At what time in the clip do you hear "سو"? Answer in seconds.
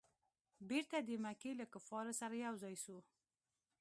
2.83-2.97